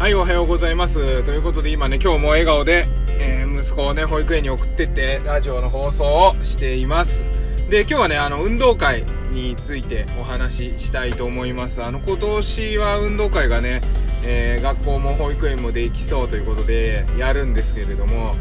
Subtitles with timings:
[0.00, 1.22] はい、おはようございます。
[1.24, 2.88] ということで今ね、今日も笑顔で、
[3.18, 7.22] えー息子をね、保育園に送ってって、ラジオの放送をしています。
[7.68, 11.82] で、今日はね、あの、運動会についてお話ししたいと思います。
[11.82, 13.82] あの、今年は運動会がね、
[14.24, 18.34] えー学校も保育園もできそうということで、やるんですけれども、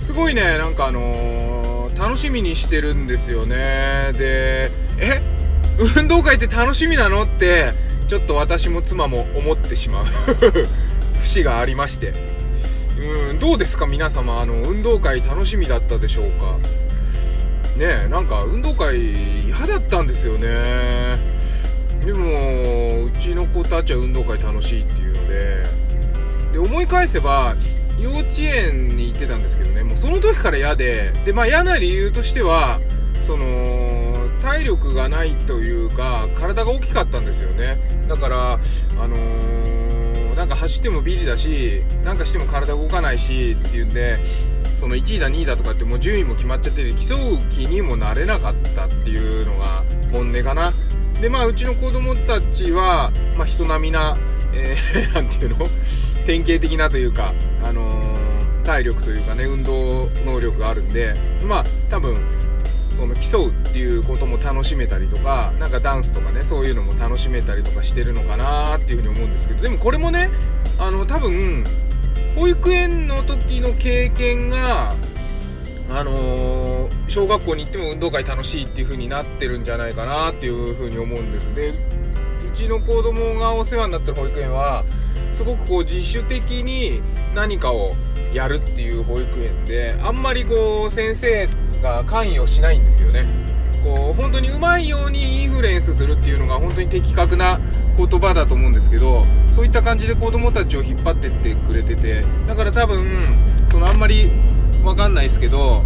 [0.00, 4.12] すごいね、なんかあのー楽しみにしてるんですよね。
[4.18, 5.22] で、え？
[5.96, 7.22] 運動会って楽しみなの？
[7.22, 7.74] って、
[8.08, 10.04] ちょっと私も妻も思ってしまう
[11.26, 12.14] 節がありまして。
[12.98, 13.86] うん、どうですか？
[13.86, 16.58] 皆様、あの、運動会楽しみだったでしょうか？
[17.76, 21.18] ねえ、なんか運動会嫌だったんですよね。
[22.04, 25.66] でも、うちの子たちは運動会楽しいっていうので、
[26.52, 27.54] で、思い返せば、
[27.98, 32.80] 幼稚園に行ってたんですけどね、もうその時から嫌で、で、まあ嫌な理由としては、
[33.20, 37.78] その、体力がないというか、体が大きかったんですよね。
[38.08, 38.58] だから、あ
[39.08, 40.05] のー
[40.36, 44.18] なんか走ってもビリだし、なんかしても体動かないしっていうんで、
[44.76, 50.74] その1位だ2位だとかってもう順位も決まっちゃってて、競う気にもなれなかったっていうのが本音かな。
[51.20, 54.18] で、まあうちの子供たちは、まあ人並みな、
[54.52, 55.68] えー なんていうの？
[56.26, 57.32] 典型的なというか、
[57.64, 58.16] あのー
[58.66, 61.14] 体力というかね、運動能力があるんで、
[61.44, 62.18] まあ多分、
[62.96, 70.30] その競うっていうことも楽しめたりとか、なんかダンスとかね、そういうのも楽しめたりとかしてるのかなっていうふうに思うんですけど、でもこれもね、
[70.78, 71.64] あの、多分、
[72.34, 74.94] 保育園の時の経験が、
[75.90, 76.76] あのー
[77.08, 81.54] 小学校に行っても運動会楽しいっていう風になってるんじゃないかなっていう風に思うんです。
[81.54, 81.74] で、う
[82.52, 84.84] ちの子供がお世話になってる保育園は、
[85.30, 87.00] すごくこう自主的に
[87.34, 87.92] 何かを
[88.32, 91.48] やるっていう保育園で、あんまりこう先生
[91.82, 93.26] が関与しないんですよね。
[93.84, 97.60] こう本当にうまいようにインフルエンスするっていうのが本当に的確な
[97.96, 103.06] 言葉だと思うんですけどそういった感じで子供たちを引っ張ってってくれててだから多分
[103.70, 104.32] そのあんまり
[104.82, 105.84] わかんないですけど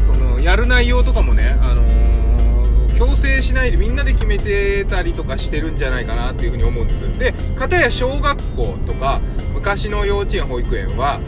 [0.00, 2.02] そのやる内容とかもね、あのー
[3.02, 9.20] 強制しないでみんなで決めてたりとかしてるんじゃないかなっていうふうに思うんですで片や小学校とか
[9.52, 11.20] 昔の幼稚園保育園は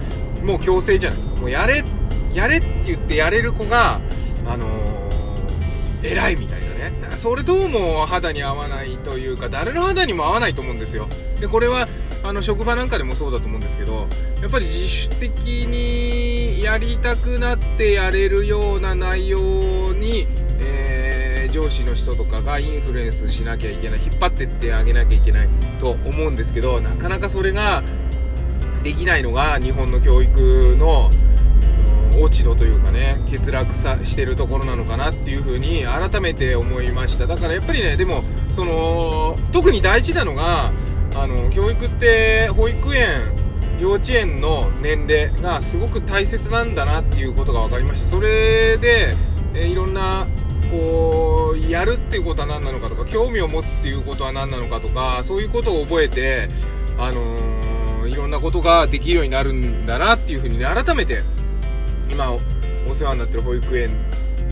[0.44, 1.82] もう強制じゃないですかもうやれ
[2.34, 4.00] やれって言ってやれる子が
[4.46, 5.04] あのー
[6.04, 6.92] 偉いみたいなね。
[7.16, 11.08] それどうも肌に合わないというか、誰の肌にも合わないと思うんですよ。
[11.40, 11.88] で、これは、
[12.22, 14.08] あの、職場なんかでもそうだと思うんですけど、
[14.42, 15.30] やっぱり自主的
[15.66, 20.26] にやりたくなってやれるような内容に、
[20.58, 25.48] えー、上司の人とかがインフルエンスしなきゃいけない、引っ張ってってあげなきゃいけない
[25.80, 27.82] と思うんですけど、なかなかそれが
[28.82, 31.10] できないのが日本の教育の、
[32.20, 37.26] 落ち度というかね欠落さしてるところなのかなっていうふうに改めて思いました。
[37.26, 40.72] だからやっぱりねでもその特に大事なのが
[41.14, 43.08] あの教育って保育園
[43.80, 48.06] 幼稚園の年齢がすごく大切なんだなっていうことが分かりました。
[48.06, 49.14] それで、
[49.54, 50.26] えいろんな
[50.70, 56.48] こうやるっていうことは何なのかとか興味を持つっていうことは何なのかとかそういうことを覚えて
[56.98, 57.64] あのー
[58.08, 61.22] いろんなことができるようになるんだなっていうふうにね改めて
[62.10, 62.32] 今
[62.88, 63.90] お世話になってる保育園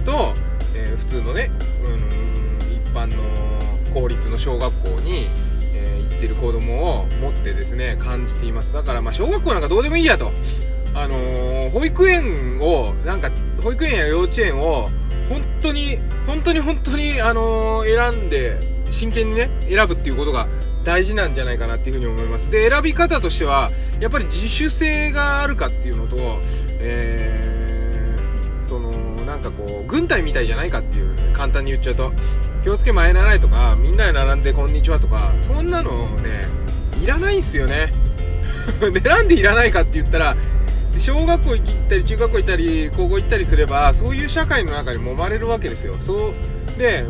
[0.05, 0.35] と、
[0.75, 1.51] えー普通のね、
[1.85, 3.23] うん、一般の
[3.93, 5.27] 公立の小学校に、
[5.75, 8.73] えー行ってる子供を持ってですね感じています。
[8.73, 10.33] だからまあ小学校なんかどうでもいいやと。
[10.95, 13.31] あのー保育園をなんか
[13.63, 14.91] 保育園や幼稚園を
[15.29, 18.59] 本当に本当に本当にあのー選んで
[18.91, 20.49] 真剣にね選ぶっていうことが
[20.85, 22.51] 大事なんじゃないかなっていうふうに思います。
[22.51, 23.71] で選び方としては
[24.01, 26.17] やっぱり自主性があるかっていうのと
[26.85, 27.22] えー、
[29.57, 32.13] こう軍隊みたいじゃないかっていう簡単に言っちゃうと
[32.63, 36.47] 気をつけ前ならいとかみんなで並んでこんにちはとかそんなのね
[37.03, 37.93] いらないんすよね。
[38.93, 40.37] でなんでいらないかって言ったら
[40.97, 45.97] 小学校行ったり中学校行ったり高校行ったりすればそういう社会の中に揉まれるわけですよ。
[46.01, 46.33] そ
[46.77, 47.07] うで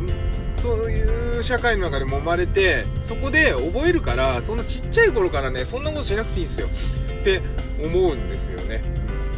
[0.54, 6.68] そういう社会の中で揉まれてそこで覚えるからそんなちっちゃい頃からねそんなことしなくていいんですよ。
[7.20, 7.42] って
[7.82, 8.82] 思うんですよね。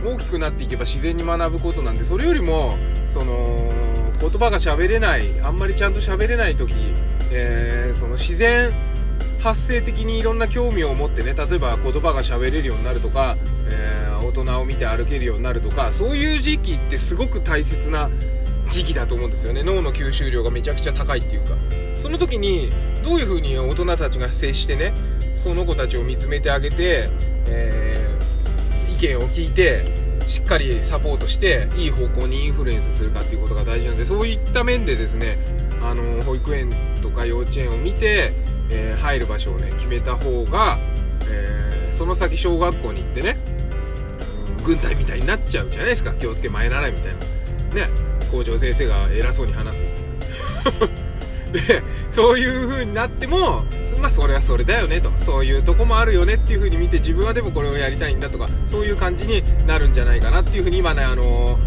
[0.05, 3.73] 大きくなっていけば自然に学ぶことなんでそれよりもその
[4.21, 6.75] 言葉が喋れないあんまりちゃんと喋れない時、
[7.31, 8.73] えーその自然
[9.41, 13.37] 発生的にいろんな興味を持ってね例えば言葉が喋れるようになるとか、
[13.67, 18.11] えー大人を見て歩けるようになるとかそういう時期ってすごく大切な
[18.69, 19.63] 時期だと思うんですよね。
[19.63, 21.55] 脳の吸収量がめちゃくちゃ高いっていうか。
[21.95, 22.73] その時に
[23.05, 24.95] どういう風に大人たちが接してね
[25.35, 27.11] その子たちを見つめてあげて、
[27.47, 27.94] えー
[28.95, 29.85] 意見を聞いて
[30.27, 35.39] しっかりサポートしていい方向にインフルエンスするかっていうことが大事なんでそういった面でですね
[35.83, 38.33] あの保育園とか幼稚園を見て、
[38.71, 40.79] えー入る場所をね決めた方が、
[41.29, 43.39] えーその先小学校に行ってね、
[44.65, 46.13] 軍隊みたいになっちゃうじゃないですか。
[46.15, 47.87] 気をつけ前習いみたいな。
[47.87, 47.89] ね。
[48.33, 50.95] 校長先生が偉そうに話すみたいな。
[51.55, 53.65] で、そういう風になっても、
[54.05, 55.11] まあそれはそれだよねと。
[55.19, 61.59] そういうとこもあるよねっていう風に見て、自分はでもこれをやりたいんだとか、そういう感じになるんじゃないかなっていう風に今ね、あの、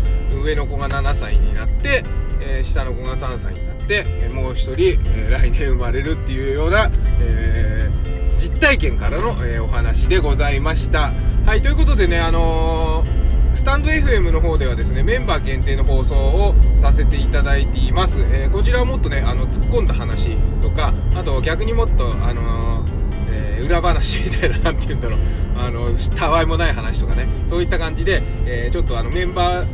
[0.43, 2.05] 上の子が7歳になって、
[2.39, 7.89] えー、下の子が3歳になって、えもう一人、え来年生まれるっていうような、え
[8.37, 11.13] 実体験からの、えお話でございました。
[11.47, 13.16] はい、ということでね、あのー
[13.67, 18.21] タンド FM の方ではですね、メンバー限定の放送をさせていただいています。
[18.21, 22.89] えー、こちらはもっとね、あの、突っ込んだ話とか、あと逆にもっと、あのー、
[23.29, 25.19] えー、裏話みたいな、なんて言うんだろう、
[25.57, 29.67] あの、たわいもない話とかね、そういった感じで、えちょっとあの、メンバー、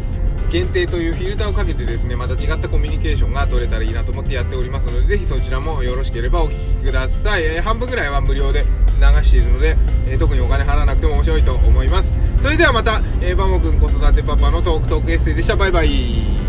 [0.53, 8.63] 限定というフィルターをかけてですねまた違ったコミュニケーションが取れたらいいなと思ってやっておりますのでぜひそちらもよろしければお聴きください、えー、半分ぐらいは無料で
[8.99, 12.19] 流しているので、えー、特にお金払わなくても面白いと思います。
[12.39, 15.55] それではまた、えー、バモくん子育てパパのトークトークエッセイでした。
[15.55, 16.42] バイバイ。